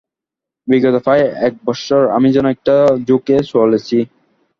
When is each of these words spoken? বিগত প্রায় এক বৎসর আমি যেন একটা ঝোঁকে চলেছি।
বিগত 0.67 0.95
প্রায় 1.05 1.25
এক 1.47 1.53
বৎসর 1.65 2.01
আমি 2.15 2.27
যেন 2.31 2.45
একটা 2.47 2.75
ঝোঁকে 3.07 3.35
চলেছি। 3.51 3.97